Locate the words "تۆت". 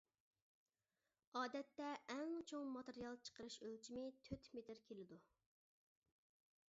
4.29-4.51